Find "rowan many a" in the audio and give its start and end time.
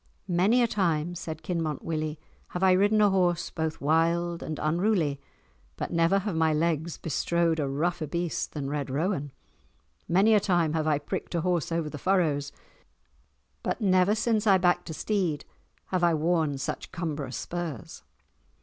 8.89-10.39